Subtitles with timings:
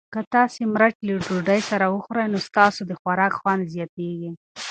[0.13, 4.31] که تاسي مرچ له ډوډۍ سره وخورئ نو ستاسو د خوراک خوند زیاتیږي.